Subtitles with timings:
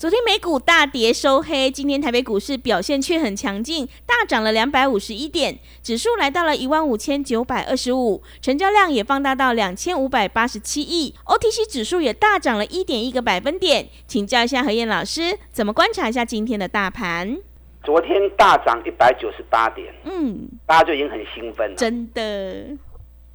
[0.00, 13.90] 昨天美股大跌收黑，今天台北股市表现却很强劲，大涨了两百五十一点，指数来到了一万五千九百二十五，成交量也放大到两千五百八十七亿，OTC 指数也大涨了一点一个百分点。
[14.06, 17.36] 请教一下何燕老师，怎么观察一下今天的大盘？
[17.84, 22.68] 昨天大涨一百九十八点，嗯，大家就已经很兴奋了，真的。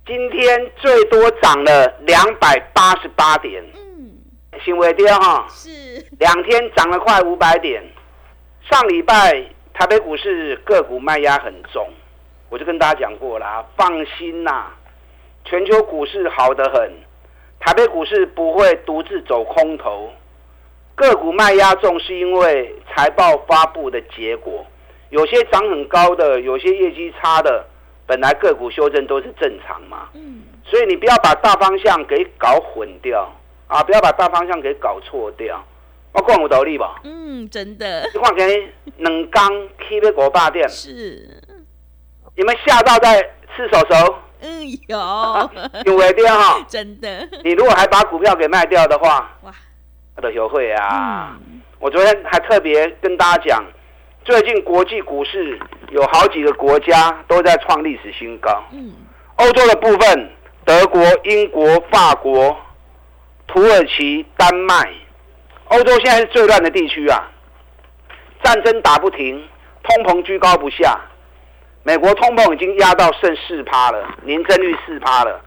[0.07, 3.63] 今天最多涨了两百八十八点。
[4.63, 7.83] 行为跌哈，是两天涨了快五百点。
[8.69, 11.87] 上礼拜台北股市个股卖压很重，
[12.49, 14.67] 我就跟大家讲过啦，放心呐，
[15.43, 16.91] 全球股市好得很，
[17.59, 20.11] 台北股市不会独自走空头。
[20.95, 24.65] 个股卖压重是因为财报发布的结果，
[25.09, 27.67] 有些涨很高的，有些业绩差的，
[28.07, 30.07] 本来个股修正都是正常嘛。
[30.13, 33.34] 嗯，所以你不要把大方向给搞混掉。
[33.67, 33.81] 啊！
[33.83, 35.63] 不要把大方向给搞错掉。
[36.13, 37.01] 我讲有道理吧？
[37.03, 38.09] 嗯，真的。
[38.13, 41.41] 你看，给两缸 K 的国霸店是，
[42.35, 43.21] 你们吓到在
[43.55, 44.15] 吃手手？
[44.41, 44.97] 嗯，有
[45.85, 46.63] 有微跌哈。
[46.67, 47.27] 真的。
[47.43, 49.51] 你如果还把股票给卖掉的话，哇，
[50.15, 51.37] 我都学会啊。
[51.79, 53.65] 我昨天还特别跟大家讲，
[54.23, 58.63] 最近国际股市有好几个国家都在创历史新高。
[58.71, 58.93] 嗯。
[59.37, 60.31] 欧洲的部分，
[60.63, 62.55] 德国、英国、法国。
[63.47, 64.91] 土耳其、丹麦，
[65.65, 67.31] 欧洲现在是最乱的地区啊！
[68.43, 69.41] 战争打不停，
[69.83, 70.99] 通膨居高不下。
[71.83, 75.41] 美国通膨已经压到剩四趴了，年增率四趴了。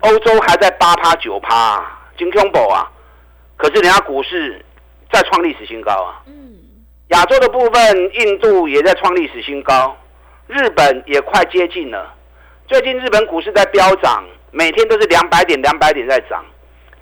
[0.00, 1.84] 欧洲还在八趴九趴，
[2.16, 2.90] 金恐怖啊！
[3.56, 4.64] 可是人家股市
[5.12, 6.22] 在创历史新高啊！
[6.26, 6.56] 嗯。
[7.08, 9.96] 亚洲的部分，印度也在创历史新高，
[10.46, 12.14] 日本也快接近了。
[12.66, 16.44] 最近日本股市在飙涨，每天都是两百点、两百点在涨。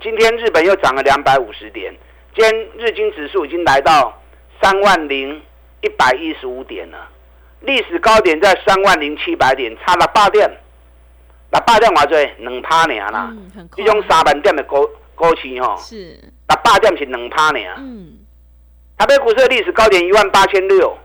[0.03, 1.95] 今天日本又涨了两百五十点，
[2.35, 4.21] 今天日经指数已经来到
[4.61, 5.41] 三万零
[5.81, 7.09] 一百一十五点了，
[7.61, 10.49] 历史高点在三万零七百点，差了八点，
[11.51, 13.35] 那八点话最两趴年啦，
[13.75, 18.19] 这种三万点的高高期哦，是，那八点是两趴年，嗯，
[18.99, 20.97] 台北股市的历史高点一万八千六，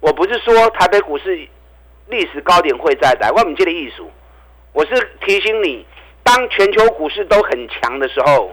[0.00, 1.48] 我不是说台北股市
[2.08, 4.10] 历史高点会再来，我们这个艺术，
[4.72, 5.86] 我是提醒你。
[6.24, 8.52] 当全球股市都很强的时候，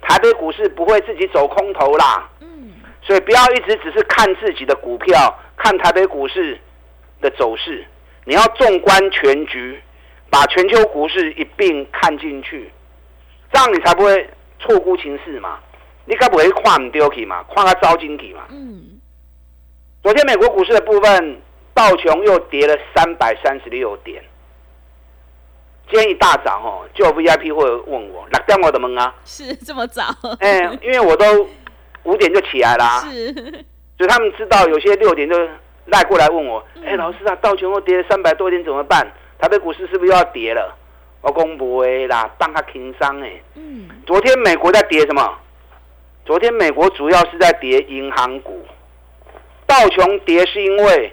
[0.00, 2.26] 台北股市不会自己走空头啦。
[2.40, 6.58] 嗯，所以不要一直只是看自己的股票，看台北股市
[7.20, 7.84] 的走势，
[8.24, 9.78] 你要纵观全局，
[10.30, 12.70] 把全球股市一并看进去，
[13.52, 14.30] 这样你才不会
[14.60, 15.58] 错估情势嘛。
[16.06, 18.46] 你该不会看唔丢去嘛，看个招进去嘛。
[18.48, 18.98] 嗯。
[20.02, 21.42] 昨天美国股市的部分，
[21.74, 24.22] 道琼又跌了三百三十六点。
[25.90, 29.14] 今天一大早哦，就有 VIP 会问我，哪点我的门啊？
[29.24, 30.04] 是这么早？
[30.40, 31.48] 哎，因为我都
[32.04, 33.00] 五点就起来啦。
[33.10, 33.32] 是，
[33.96, 35.34] 所以他们知道有些六点就
[35.86, 39.10] 赖过来问我，哎，老师啊，道琼又跌了三百多点怎么办？
[39.38, 40.76] 台北股市是不是又要跌了？
[41.22, 43.32] 我公布会啦，当他轻伤哎。
[43.54, 43.88] 嗯。
[44.06, 45.38] 昨天美国在跌什么？
[46.26, 48.62] 昨天美国主要是在跌银行股，
[49.66, 51.12] 道琼跌是因为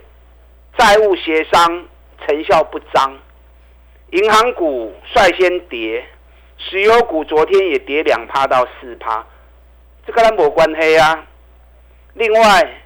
[0.77, 1.85] 债务协商
[2.27, 3.17] 成效不彰。
[4.15, 6.01] 银行股率先跌，
[6.57, 9.25] 石油股昨天也跌两趴到四趴，
[10.07, 11.25] 这跟它没关系啊。
[12.13, 12.81] 另外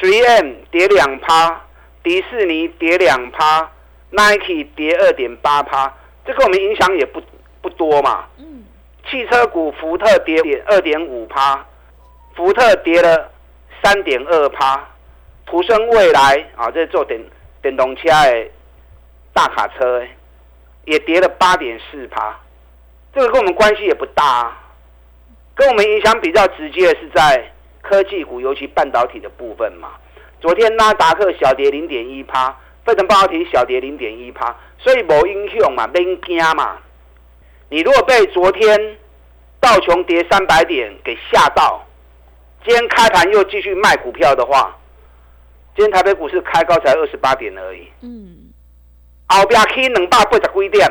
[0.00, 1.64] ，3M 跌两趴，
[2.04, 3.68] 迪士尼跌两趴
[4.10, 5.92] ，Nike 跌二点八趴，
[6.24, 7.20] 这个我们影响也不
[7.60, 8.26] 不多嘛。
[8.38, 8.62] 嗯。
[9.10, 11.66] 汽车股，福特跌点二点五趴，
[12.36, 13.32] 福特跌了
[13.82, 14.88] 三点二趴，
[15.44, 17.20] 普生未来啊，这做电
[17.60, 18.48] 电动车的
[19.32, 20.06] 大卡车
[20.88, 22.34] 也跌了八点四趴，
[23.12, 24.56] 这个跟我们关系也不大，
[25.54, 27.52] 跟我们影响比较直接的是在
[27.82, 29.90] 科技股，尤其半导体的部分嘛。
[30.40, 36.78] 昨天纳达克小跌零点一趴，费城半导体小跌零点一趴，所以无影响嘛，免惊嘛。
[37.68, 38.96] 你如果被昨天
[39.60, 41.86] 道琼跌三百点给吓到，
[42.64, 44.74] 今天开盘又继续卖股票的话，
[45.76, 47.86] 今天台北股市开高才二十八点而已。
[48.00, 48.37] 嗯。
[49.28, 50.90] 后边去两百八十几点，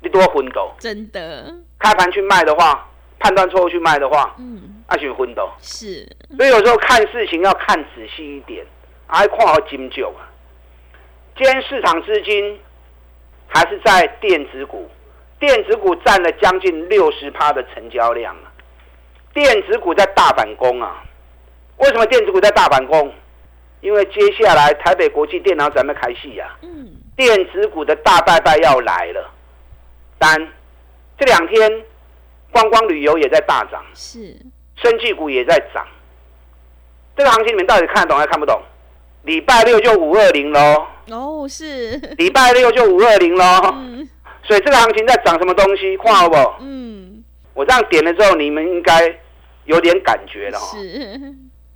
[0.00, 0.74] 你多昏倒。
[0.78, 2.88] 真的，开盘去卖的话，
[3.18, 5.56] 判断错误去卖的话，嗯，那就昏倒。
[5.60, 6.04] 是，
[6.36, 8.66] 所以有时候看事情要看仔细一点，
[9.06, 10.28] 还看好金九啊。
[11.36, 12.58] 今天市场资金
[13.46, 14.90] 还是在电子股，
[15.38, 18.52] 电子股占了将近六十趴的成交量啊。
[19.32, 21.02] 电子股在大反攻啊！
[21.78, 23.10] 为什么电子股在大反攻？
[23.80, 26.54] 因为接下来台北国际电脑展要开戏呀。
[26.62, 26.96] 嗯。
[27.16, 29.30] 电子股的大拜拜要来了。
[30.20, 30.48] 三，
[31.18, 31.84] 这两天
[32.50, 33.84] 观光旅游也在大涨。
[33.94, 34.36] 是。
[34.76, 35.86] 生技股也在涨。
[37.16, 38.60] 这个行情你们到底看得懂还是看不懂？
[39.24, 40.86] 礼拜六就五二零喽。
[41.10, 41.96] 哦，是。
[42.16, 43.44] 礼拜六就五二零喽。
[43.74, 44.08] 嗯。
[44.44, 45.96] 所以这个行情在涨什么东西？
[45.98, 46.36] 看好不？
[46.60, 47.22] 嗯。
[47.54, 49.14] 我这样点了之后，你们应该
[49.66, 50.76] 有点感觉了哈。
[50.76, 51.20] 是。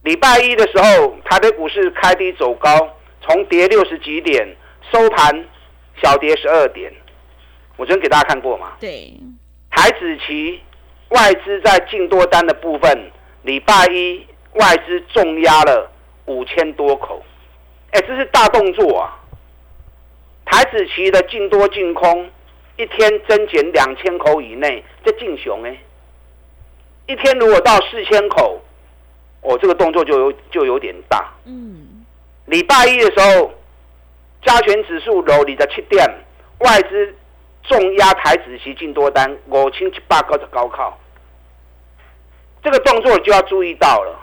[0.03, 2.71] 礼拜一的时候，台北股市开低走高，
[3.21, 4.49] 从跌六十几点
[4.93, 5.45] 收盘
[6.03, 6.93] 小跌十二点。
[7.77, 8.73] 我昨天给大家看过嘛？
[8.81, 9.13] 对。
[9.71, 10.61] 台子期
[11.11, 13.11] 外资在净多单的部分，
[13.43, 15.91] 礼拜一外资重压了
[16.25, 17.23] 五千多口，
[17.91, 19.19] 哎，这是大动作啊！
[20.45, 22.31] 台子期的净多净空
[22.77, 25.77] 一天增减两千口以内，这净熊哎，
[27.07, 28.63] 一天如果到四千口。
[29.43, 31.33] 哦，这个动作就有就有点大。
[31.45, 32.05] 嗯，
[32.47, 33.53] 礼拜一的时候，
[34.47, 36.07] 加权指数楼里的七点，
[36.61, 37.15] 外资
[37.65, 40.97] 重压台子期进多单五千七百个的高靠，
[42.63, 44.17] 这个动作就要注意到了。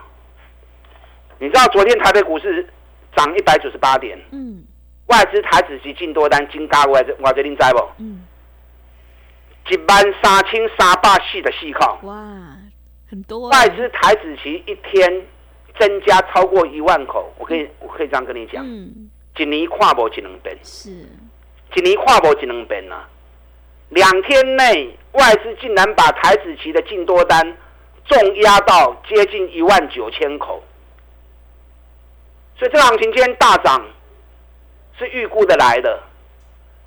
[1.40, 2.66] 你知道昨天台北股市
[3.14, 4.64] 涨一百九十八点，嗯，
[5.08, 7.86] 外资台子期进多单金加外资外资您知不？
[7.98, 8.26] 嗯，
[9.70, 12.00] 一万三千三百四的细靠。
[12.04, 12.16] 哇！
[13.10, 15.22] 很多外资台子期一天
[15.78, 20.92] 增加超过一万口，我可以我可以这样跟你讲，嗯，一年跨博只能变是，
[21.76, 23.08] 一年跨博只能变啊！
[23.90, 27.58] 两天内外资竟然把台子期的净多单
[28.06, 30.64] 重压到接近一万九千口，
[32.58, 33.86] 所以这行情今天大涨
[34.98, 36.00] 是预估的来的。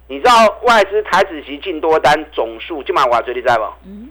[0.09, 3.65] 你知道外资台子期净多单总数今晚我最你知不？
[3.85, 4.09] 嗯。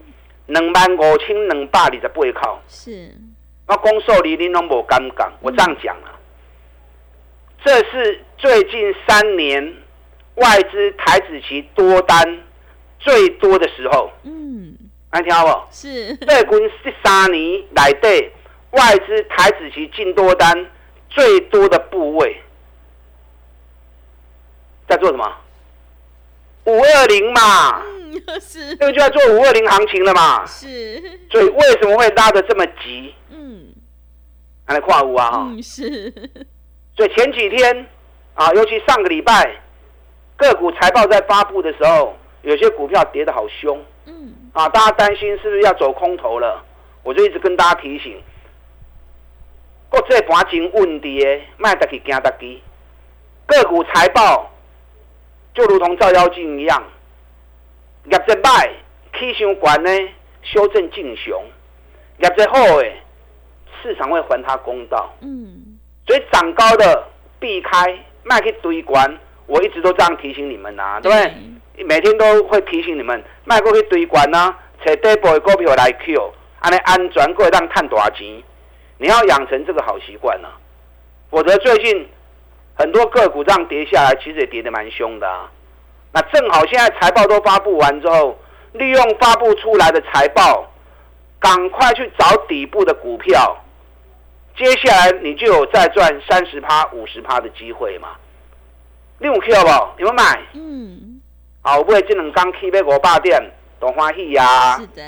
[0.47, 3.11] 两万五千两百二十八口，是。
[3.67, 6.14] 我公受你你拢无敢讲，我这样讲啊。
[7.65, 9.73] 这是最近三年
[10.35, 12.43] 外资台子期多单
[12.99, 14.11] 最多的时候。
[14.21, 14.77] 嗯。
[15.11, 15.73] 来听好不？
[15.73, 16.15] 是。
[16.17, 18.31] 最近这三年来对
[18.69, 20.69] 外资台子期进多单
[21.09, 22.39] 最多的部位，
[24.87, 25.25] 在做什么？
[26.65, 27.81] 五二零嘛。
[27.81, 30.45] 嗯是，这个就要做五二零行情了嘛？
[30.45, 31.01] 是，
[31.31, 33.13] 所以为什么会拉的这么急？
[33.29, 33.73] 嗯，
[34.65, 35.31] 还来跨五啊？
[35.33, 36.13] 嗯，是。
[36.95, 37.85] 所以前几天
[38.33, 39.61] 啊，尤其上个礼拜，
[40.37, 43.83] 个股财报在发布的时候，有些股票跌得好凶。
[44.05, 46.63] 嗯，啊，大家担心是不是要走空头了？
[47.03, 48.21] 我就一直跟大家提醒，
[49.89, 52.61] 国际盘真稳的，卖得去惊得去。
[53.45, 54.51] 个股财报
[55.53, 56.83] 就如同照妖镜一样。
[58.05, 58.69] 业绩歹，
[59.17, 60.13] 起上悬呢，
[60.43, 61.41] 修正进熊；
[62.19, 63.01] 业绩好诶，
[63.81, 65.11] 市场会还他公道。
[65.21, 65.64] 嗯，
[66.07, 67.03] 所以涨高的
[67.39, 69.17] 避开，卖去堆关。
[69.47, 71.83] 我一直都这样提醒你们呐，对不对？
[71.83, 78.41] 每天都会提醒你们，卖过去堆关呐，找底部的股票来 Q，安尼安全过当赚大钱。
[78.97, 80.47] 你要养成这个好习惯呐，
[81.29, 82.07] 否则最近
[82.75, 85.51] 很多个股这样跌下来，其实也跌得蛮凶的啊。
[86.13, 88.39] 那正好，现在财报都发布完之后，
[88.73, 90.65] 利用发布出来的财报，
[91.39, 93.57] 赶快去找底部的股票，
[94.57, 98.15] 接下来你就有再赚三十趴、五十趴的机会嘛。
[99.19, 99.69] 你有 Q 不？
[99.97, 100.41] 你们买？
[100.53, 101.21] 嗯。
[101.61, 103.41] 好，不会这两刚 K 被我霸店，
[103.79, 104.77] 多欢喜呀！
[104.77, 105.01] 是的。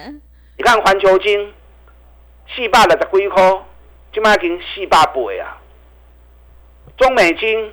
[0.58, 1.54] 你看环球金，
[2.56, 3.62] 四百六十几块，
[4.12, 5.58] 今麦已经四百倍啊。
[6.98, 7.72] 中美金，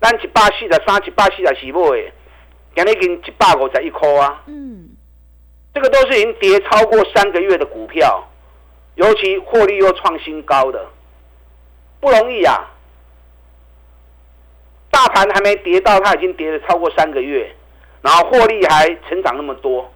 [0.00, 2.12] 咱一百四十三、一百四十四买。
[2.74, 4.42] 今日已经一百五十一块啊！
[4.46, 4.90] 嗯，
[5.74, 8.26] 这个都是已经跌超过三个月的股票，
[8.94, 10.86] 尤其获利又创新高的，
[12.00, 12.70] 不容易啊！
[14.90, 17.50] 大盘还没跌到，它已经跌了超过三个月，
[18.02, 19.90] 然后获利还成长那么多。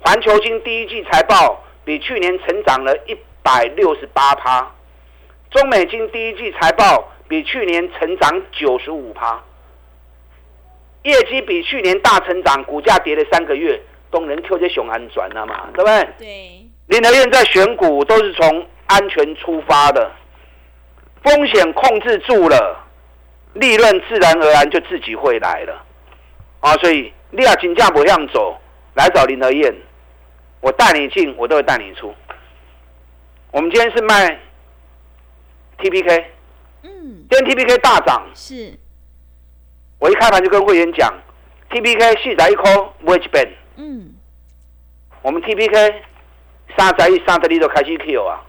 [0.00, 4.70] 环球金第一季财报比去年成长了一百六十八趴，
[5.50, 9.42] 中美金第一季财报比去年成长九十五趴。
[11.02, 13.80] 业绩比去年大成长，股价跌了三个月，
[14.10, 15.68] 都能 Q 这熊安转了嘛？
[15.74, 16.08] 对不对？
[16.18, 16.57] 对。
[16.88, 20.10] 林德燕在选股都是从安全出发的，
[21.22, 22.86] 风险控制住了，
[23.54, 25.84] 利润自然而然就自己会来了
[26.60, 26.72] 啊！
[26.76, 28.58] 所以你要金价不向走，
[28.94, 29.74] 来找林德燕，
[30.60, 32.14] 我带你进，我都会带你出。
[33.50, 34.40] 我们今天是卖
[35.78, 36.24] TPK，
[36.82, 38.72] 嗯，今天 TPK 大涨，是。
[39.98, 41.12] 我一开盘就跟会员讲
[41.70, 44.14] ，TPK 四十一块不会变，嗯，
[45.20, 45.94] 我们 TPK
[46.78, 48.40] 三十一、三十二都开始 Q 啊。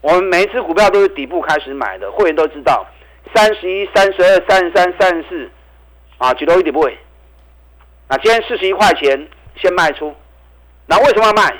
[0.00, 2.84] 我们每一次股票都是底部开始买的，会员都知道，
[3.34, 5.50] 三十一、三十二、三十三、三十四，
[6.18, 6.98] 啊，几多一点不会。
[8.08, 10.12] 那今天四十一块钱先卖出，
[10.86, 11.54] 那为什么要卖？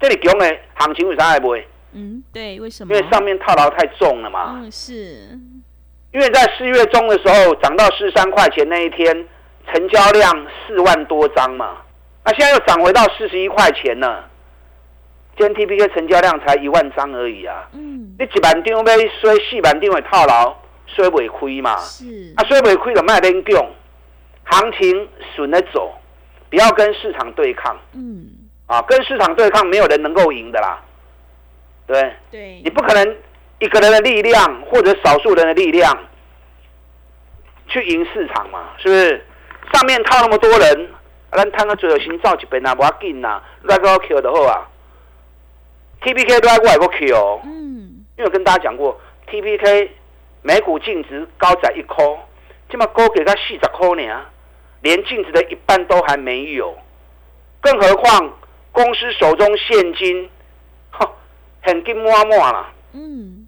[0.00, 1.68] 这里强的行情为啥还不会？
[1.92, 2.94] 嗯，对，为什么？
[2.94, 4.52] 因为上面套牢太重了嘛。
[4.54, 5.38] 嗯，是。
[6.12, 9.28] 因为在四月中的时候涨到四十三块钱那一天，
[9.72, 11.76] 成交量四万多张嘛，
[12.24, 14.28] 那现在又涨回到四十一块钱了。
[15.36, 17.66] 今天 T P K 成交量才一万张而已啊！
[17.72, 20.54] 嗯，你一万张买，所以四万张会套牢，
[20.86, 21.76] 所以袂亏嘛。
[21.78, 22.04] 是
[22.36, 23.66] 啊，所以袂亏就卖边强，
[24.44, 25.90] 行情顺着走，
[26.50, 27.74] 不要跟市场对抗。
[27.94, 28.26] 嗯，
[28.66, 30.82] 啊，跟市场对抗，没有人能够赢的啦。
[31.86, 33.16] 对，对，你不可能
[33.58, 35.98] 一个人的力量或者少数人的力量
[37.68, 38.68] 去赢市场嘛？
[38.78, 39.24] 是不是？
[39.72, 40.90] 上面套那么多人，
[41.32, 44.68] 咱摊个最后先造一边啊，无要紧呐，来个 Q 就好啊。
[46.02, 49.90] T P K 都在外国 Q 哦，嗯，因为跟大家讲过，T P K
[50.42, 52.18] 每股净值高在一颗，
[52.68, 54.26] 这么高给他四十颗呢，
[54.80, 56.76] 连净值的一半都还没有，
[57.60, 58.36] 更何况
[58.72, 60.28] 公司手中现金，
[60.90, 61.08] 哼，
[61.62, 63.46] 很金满满啦，嗯，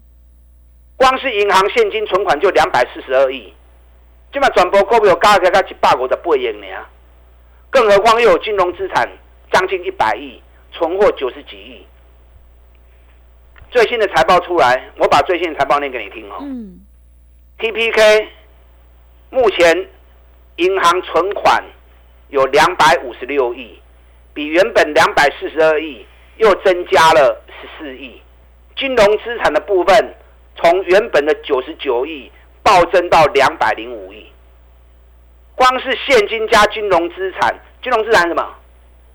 [0.95, 3.53] 光是银行现金存款就两百四十二亿，
[4.31, 6.67] 这么转播股票加起来才一百五十八亿呢，
[7.69, 9.09] 更何况又有金融资产
[9.51, 11.85] 将近一百亿，存货九十几亿。
[13.71, 16.37] 最新的财报出来，我把最新的财报念给你听哦。
[16.41, 16.79] 嗯
[17.57, 18.29] ，T P K
[19.29, 19.89] 目前
[20.55, 21.61] 银行存款
[22.29, 23.77] 有两百五十六亿，
[24.33, 26.05] 比原本两百四十二亿
[26.37, 28.21] 又增加了十四亿。
[28.77, 30.15] 金融资产的部分
[30.55, 32.31] 从原本的九十九亿
[32.63, 34.25] 暴增到两百零五亿。
[35.55, 37.53] 光是现金加金融资产，
[37.83, 38.55] 金融资产什么？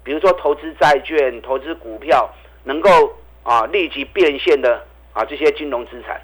[0.02, 2.28] 比如说投资债券、投资股票，
[2.64, 3.16] 能够。
[3.42, 6.20] 啊，立即变现的啊，这些金融资产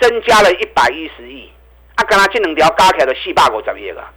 [0.00, 1.50] 增加了一百一十亿，
[1.96, 4.10] 啊，跟他这两条加起来的四百五十亿啊，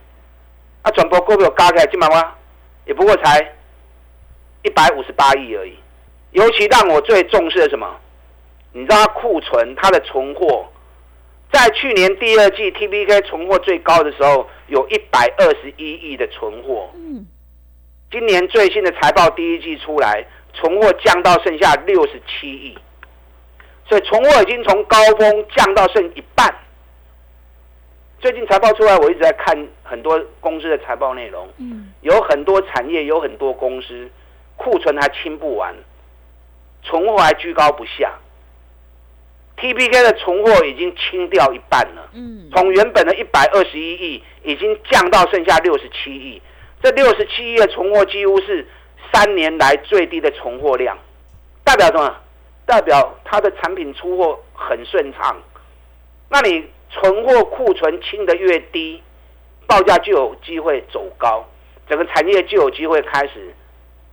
[0.83, 2.35] 啊，全部股票加起来，今嘛哇，
[2.85, 3.55] 也不过才
[4.63, 5.75] 一百五十八亿而已。
[6.31, 7.99] 尤其让我最重视的什么？
[8.71, 10.65] 你知道库存，它的存货，
[11.51, 16.89] 在去年第二季 T B K 存货最高的时候，有一百二十一亿的存货。
[16.95, 17.27] 嗯，
[18.09, 20.25] 今年最新的财报第一季出来。
[20.53, 22.77] 存货降到剩下六十七亿，
[23.87, 26.53] 所以存货已经从高峰降到剩一半。
[28.19, 34.09] 最近财报出来，我一直在看很多公司的财报内容，嗯，有很多产业，有很多公司
[34.57, 35.73] 库存还清不完，
[36.83, 38.13] 存货还居高不下。
[39.57, 46.41] T P K 的存货已经清掉一半了，嗯，从原本的一百二十一亿，已经降到剩下六十七亿。
[46.83, 48.67] 这六十七亿的存货几乎是。
[49.11, 50.97] 三年来最低的存货量，
[51.63, 52.15] 代表什么？
[52.65, 55.35] 代表它的产品出货很顺畅。
[56.29, 59.01] 那你存货库存清的越低，
[59.67, 61.45] 报价就有机会走高，
[61.89, 63.53] 整个产业就有机会开始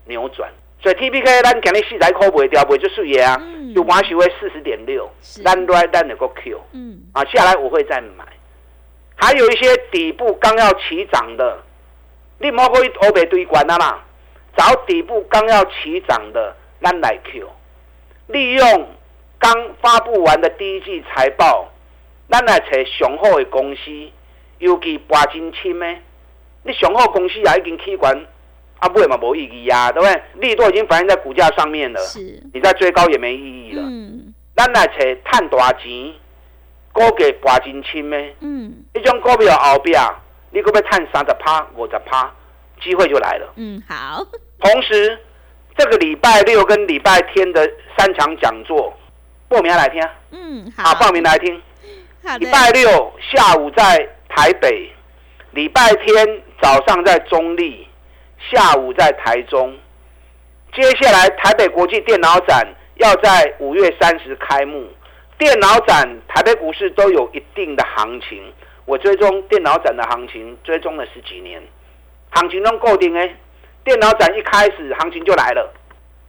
[0.06, 0.50] 扭转。
[0.82, 3.40] 所以 T P K 咱肯定四台扣不会掉，不会就输液啊，
[3.74, 5.08] 就马许为四十点六，
[5.44, 8.24] 咱来咱那个 Q，嗯，啊下来我会再买。
[9.14, 11.58] 还有一些底部刚要起涨的，
[12.38, 13.98] 你莫可以欧北堆关啊嘛。
[14.58, 17.48] 找底部刚要起涨的，咱来 Q，
[18.26, 18.88] 利用
[19.38, 21.68] 刚发布完的第一季财报，
[22.28, 23.80] 咱来找上好的公司，
[24.58, 25.86] 尤其拔金轻的，
[26.64, 28.12] 你上好公司也已经起管，
[28.80, 30.22] 啊，不会嘛无意义啊，对不对？
[30.48, 33.82] 利都已经反映在股价上面了，是，你再追高也没意义了。
[33.84, 36.12] 嗯，咱来找赚大钱，
[36.92, 40.02] 股价拔金轻的，嗯，一种股票后边，
[40.50, 42.34] 你可要赚三十趴、五十趴，
[42.80, 43.52] 机会就来了。
[43.56, 44.24] 嗯，好。
[44.60, 45.18] 同时，
[45.76, 48.92] 这个礼拜六跟礼拜天的三场讲座，
[49.48, 50.02] 报名来听。
[50.30, 51.62] 嗯，好，报名来听。
[52.38, 54.90] 礼拜六下午在台北，
[55.52, 57.86] 礼拜天早上在中立，
[58.50, 59.76] 下午在台中。
[60.74, 62.66] 接下来台北国际电脑展
[62.96, 64.86] 要在五月三十开幕。
[65.38, 68.52] 电脑展台北股市都有一定的行情，
[68.84, 71.62] 我追踪电脑展的行情，追踪了十几年，
[72.30, 73.36] 行情都固定诶。
[73.84, 75.74] 电脑展一开始，行情就来了。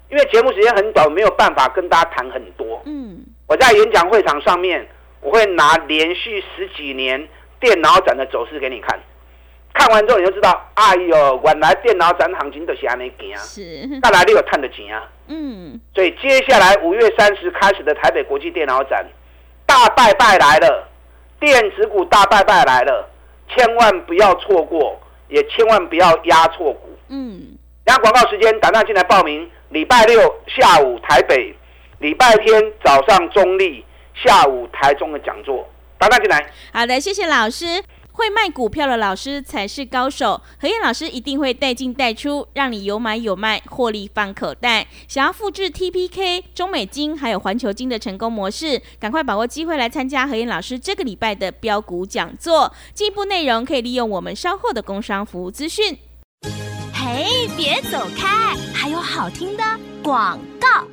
[0.10, 2.82] 因为节目时间很短，没有办法跟大家谈很多。
[2.86, 4.88] 嗯，我在演讲会场上面，
[5.22, 7.28] 我会拿连续十几年
[7.60, 9.00] 电脑展的走势给你看。
[9.72, 13.38] 看完之后你就知道，哎呦，原来电脑展行情都是安尼行。
[13.38, 14.00] 是。
[14.02, 15.08] 再来你有探的钱啊。
[15.28, 15.80] 嗯。
[15.94, 19.06] 所以接下来五月三十开始的台北国际电脑展，
[19.68, 20.88] 大拜拜来了，
[21.40, 23.08] 电子股大拜拜来了，
[23.50, 26.98] 千万不要错过，也千万不要压错股。
[27.08, 27.58] 嗯。
[27.86, 29.50] 然后广告时间，打电进来报名。
[29.70, 31.56] 礼拜六下午台北，
[32.00, 35.70] 礼拜天早上中立，下午台中的讲座，
[36.00, 36.44] 打电进来。
[36.74, 37.66] 好的，谢谢老师。
[38.20, 44.86] 会卖股票的老师才是高手，何燕老师一定会带进带出，让你有买有卖，获利放口袋。
[45.08, 52.74] 想要复制 TPK、中美金还有环球金的成功模式，赶快把握机会来参加何燕老师这个礼拜的标股讲座。
[52.94, 55.98] 进一步内容可以利用我们稍后的工商服务资讯。
[56.94, 59.64] 嘿，别走开，还有好听的
[60.04, 60.86] 广告。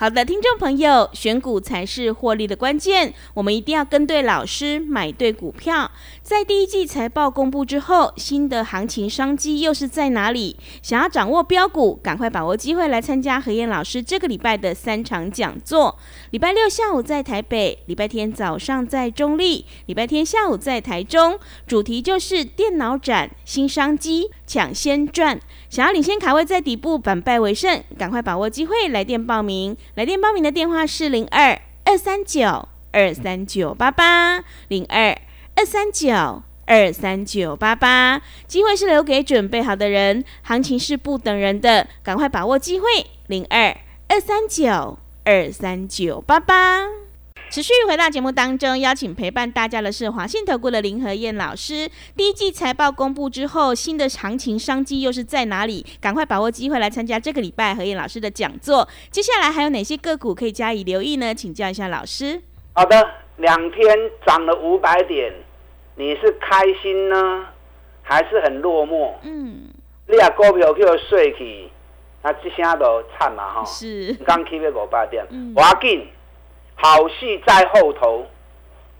[0.00, 3.12] 好的，听众朋友，选股才是获利的关键。
[3.34, 5.90] 我们一定要跟对老师，买对股票。
[6.22, 10.56] 在第一季财报公布之后，新的行情商机又是在哪里？
[10.82, 15.98] 想要掌握标股，赶快把握机会来参加何燕老师这个礼拜的三场讲座。
[16.30, 21.36] 礼拜六下午在台北，礼拜天早上在中立，礼拜天下午在台中。
[21.66, 25.40] 主题就是电脑展新商机，抢先赚。
[25.70, 29.76] 想要领先卡位在底部，反败为胜，赶快把握机会，来电报名。
[29.94, 35.16] 来电报名的电话是零二二三九二三九八八零二
[35.54, 42.86] 二三九二三九八八，机会是留给准备好的人，行情是不等人的，赶快把握机会，
[43.26, 43.76] 零二
[44.08, 47.07] 二三九二三九八八。
[47.50, 51.88] 持续回到节目当中，邀请陪伴大家的是华信投顾的林和燕老师。
[52.14, 55.84] 第一季财报公布之后，新的行情商机又是在哪里？
[55.98, 58.86] 赶快把握机会来参加这个礼拜何燕老师的讲座。
[59.10, 61.34] 接下来还有哪些个股可以加以留意呢？
[61.34, 62.42] 请教一下老师。
[62.74, 65.32] 好的，两天涨了五百点，
[65.96, 67.46] 你是开心呢，
[68.02, 69.14] 还是很落寞？
[69.22, 69.70] 嗯，
[70.06, 71.70] 你啊股票叫睡去，
[72.22, 73.64] 那这下都惨嘛哈。
[73.64, 76.06] 是，刚起要五百点，我要紧。
[76.80, 78.24] 好戏在后头，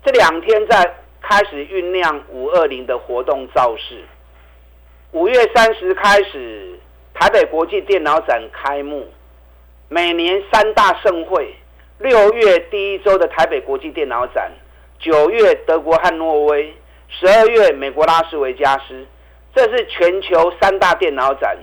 [0.05, 4.03] 这两天在开始酝酿五二零的活动造势。
[5.13, 6.77] 五月三十开始，
[7.15, 9.09] 台北国际电脑展开幕。
[9.89, 11.55] 每年三大盛会，
[11.99, 14.51] 六月第一周的台北国际电脑展，
[14.99, 16.75] 九月德国汉诺威，
[17.09, 19.07] 十二月美国拉斯维加斯，
[19.55, 21.57] 这是全球三大电脑展，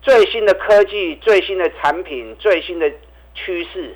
[0.00, 2.90] 最新的科技、最新的产品、最新的
[3.34, 3.94] 趋势。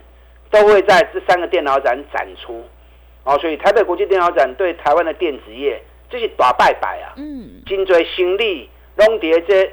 [0.54, 2.64] 都会在这三个电脑展展出，
[3.24, 7.12] 哦，所以台北国际电脑展对台湾的电子业这是大拜拜啊！
[7.16, 9.68] 嗯，金锥新力龙蝶这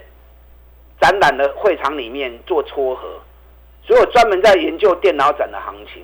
[1.00, 3.22] 展览的会场里面做撮合，
[3.86, 6.04] 所以我专门在研究电脑展的行情。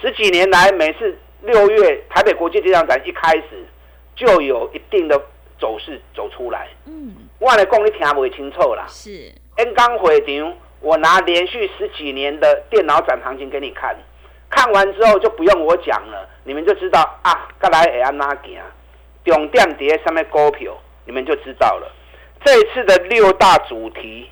[0.00, 3.64] 十几年来，每次六月台北国际电脑展一开始，
[4.16, 5.16] 就有一定的
[5.60, 6.66] 走势走出来。
[6.86, 8.84] 嗯，我来讲你听不清楚啦。
[8.88, 10.52] 是，N 刚会场。
[10.80, 13.94] 我拿连续十几年的电脑展行情给你看，
[14.48, 18.60] 看完之后就不用我讲了，你们就知道啊，该来会安哪行，
[19.24, 21.92] 重点跌上面股票，你们就知道了。
[22.42, 24.30] 这一次的六大主题，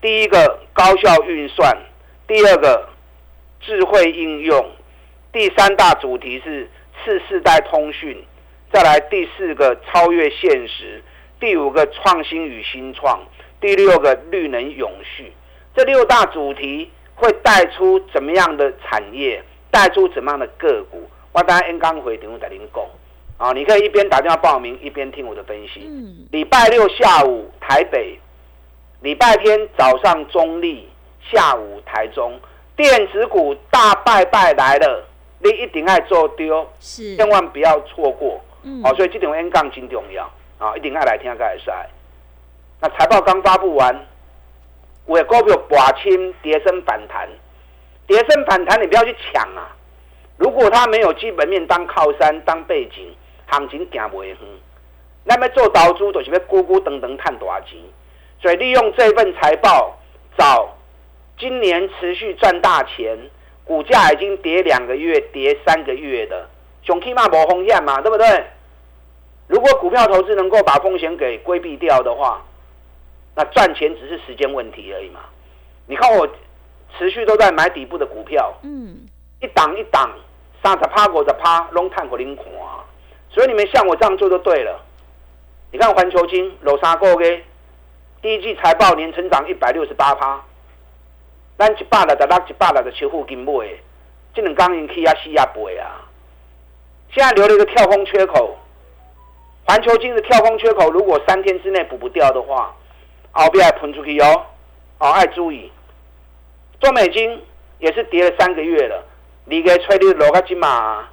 [0.00, 1.76] 第一个高效运算，
[2.26, 2.88] 第二个
[3.60, 4.68] 智慧应用，
[5.32, 6.68] 第三大主题是
[7.04, 8.24] 次世代通讯，
[8.72, 11.00] 再来第四个超越现实，
[11.38, 13.20] 第五个创新与新创，
[13.60, 15.32] 第六个绿能永续。
[15.76, 21.06] 这六大主题会带出怎么样的产业，带出怎么样的个股？
[21.32, 22.82] 我当然 N 刚回电话在您讲
[23.36, 25.80] 啊，你可以一边打电话报名，一边听我的分析。
[26.30, 28.18] 礼拜六下午台北，
[29.02, 30.88] 礼拜天早上中立，
[31.30, 32.40] 下午台中，
[32.74, 35.04] 电子股大拜拜来了，
[35.40, 38.42] 你一定要做丢，是千万不要错过。
[38.62, 40.24] 嗯，好，所以这点 N 杠真重要
[40.56, 41.86] 啊，一定要来听个赛。
[42.80, 43.94] 那财报刚发布完。
[45.06, 47.28] 为股票拔清跌升反弹，
[48.08, 49.70] 跌升反弹你不要去抢啊！
[50.36, 53.14] 如果它没有基本面当靠山当背景，
[53.46, 54.36] 行情行不远。
[55.22, 57.78] 那么做投资就是要咕咕等等探大钱，
[58.42, 59.96] 所以利用这份财报
[60.36, 60.76] 找
[61.38, 63.16] 今年持续赚大钱，
[63.64, 66.48] 股价已经跌两个月、跌三个月的，
[66.82, 68.44] 熊起码无风险嘛，对不对？
[69.46, 72.44] 如果股票投资能够把风险给规避掉的话。
[73.36, 75.20] 那赚钱只是时间问题而已嘛？
[75.86, 76.26] 你看我
[76.96, 79.06] 持续都在买底部的股票，嗯，
[79.42, 80.10] 一档一档，
[80.62, 82.44] 三十趴五十趴，拢探过零看，
[83.28, 84.82] 所以你们像我这样做就对了。
[85.70, 87.44] 你看环球金楼三个月，
[88.22, 90.42] 第一季财报年成长一百六十八趴，
[91.58, 93.52] 咱一百六十六、一百六十七附近买，
[94.32, 96.08] 这两刚因起啊死啊背啊，
[97.12, 98.56] 现在留了一个跳空缺口，
[99.66, 102.74] 环球金的跳空缺口如果三天之内补不掉的话，
[103.36, 104.46] 后边喷出去哦，
[104.98, 105.70] 哦，爱注意。
[106.80, 107.42] 中美金
[107.78, 109.04] 也是跌了三个月了，
[109.44, 111.08] 你给吹你落个金嘛？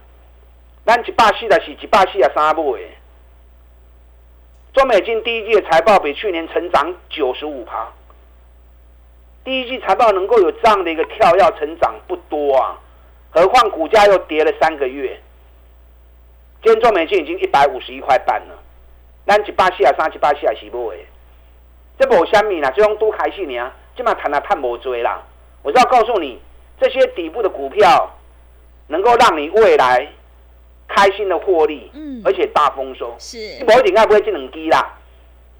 [0.86, 2.98] 咱一百四十是一百四啊三部诶。
[4.74, 7.88] 中美金第一季的财报比去年成长九十五趴，
[9.44, 12.80] 第一季财报能够有这样的一个跳跃成长不多啊，
[13.30, 15.22] 何况股价又跌了三个月。
[16.64, 18.58] 今天中美金已经一百五十一块半了，
[19.26, 21.06] 咱一百四啊三一百四啊是不诶？
[21.98, 25.22] 这无虾米啦，这种都开始呢，今嘛谈啊探无追啦。
[25.62, 26.40] 我是要告诉你，
[26.80, 28.18] 这些底部的股票
[28.88, 30.08] 能够让你未来
[30.88, 34.98] 开心的获利，嗯，而且大丰收，是，我一定该不会进冷低啦。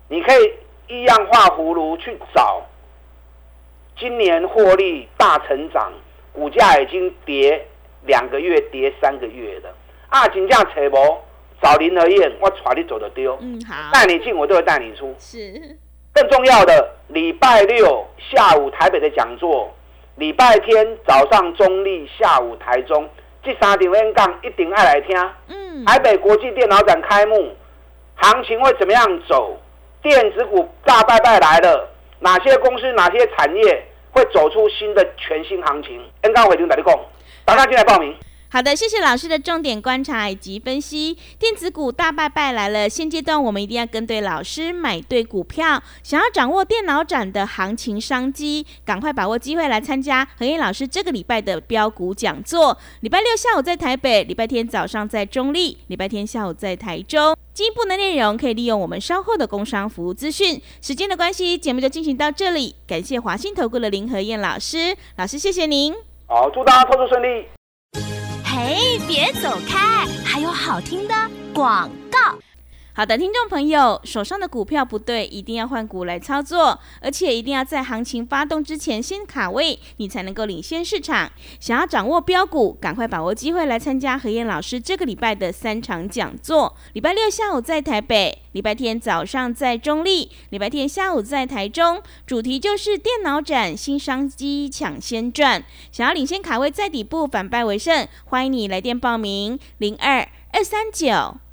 [0.10, 0.54] 你可以
[0.88, 2.62] 一样画葫芦去找，
[3.98, 5.94] 今年获利大成长，
[6.34, 7.66] 股价已经跌
[8.06, 9.74] 两个月、跌三个月了。
[10.10, 11.18] 啊，金价扯无，
[11.62, 15.78] 找林和燕，我带你走的丢，嗯，好，带你进我都会带你出，是。
[16.14, 19.74] 更重要的，礼拜六下午台北的讲座。
[20.16, 23.10] 礼拜天早上中立，下午台中，
[23.44, 25.18] 这三场演讲一定爱来听。
[25.48, 27.56] 嗯，台北国际电脑展开幕，
[28.16, 29.60] 行情会怎么样走？
[30.04, 36.00] 电子股大拜拜来了，哪些公司、哪些产业会走出新的全新行情？
[36.24, 36.96] 演讲会听哪里讲？
[37.44, 38.16] 大家进来报名。
[38.54, 41.18] 好的，谢谢老师的重点观察以及分析。
[41.40, 45.82] 电子股大拜拜来了，现阶段我们一定要跟对老师，买对股票。
[46.04, 52.78] 想要掌握电脑展的行情商机，赶快把握机会来参加何燕老师这个礼拜的标股讲座。
[53.00, 57.36] 礼拜六下午在台北，礼拜天早上在中立，礼拜天下午在台中。
[57.56, 60.62] 进一步的内容可以利用我们稍后的工商服务资讯。
[60.80, 62.76] 时间的关系，节目就进行到这里。
[62.86, 65.92] 感谢华信投顾的林何燕老师，老师谢谢您。
[66.28, 67.48] 好，祝大家操作顺利。
[68.64, 70.08] 哎，别走开！
[70.24, 71.14] 还有好听的
[71.54, 72.18] 广告。
[72.96, 81.32] 好的，听众朋友，手上的股票不对，一定要换股来操作，而且一定要在行情发动之前先卡位，你才能够领先市场。
[81.60, 86.78] 想要掌握标股，赶快把握机会来参加何燕老师这个礼拜的三场讲座。
[86.94, 95.66] 礼拜六下午在台北，礼拜天早上在中立，礼拜天下午在台中，主题就是电脑展新商机抢先赚。
[95.92, 101.43] 想要领先卡位在底部反败为胜，欢迎你来电报名零二二三九。